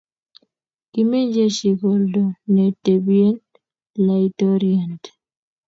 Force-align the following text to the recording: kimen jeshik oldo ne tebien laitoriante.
kimen 0.91 1.25
jeshik 1.33 1.79
oldo 1.93 2.23
ne 2.53 2.65
tebien 2.83 3.35
laitoriante. 4.05 5.09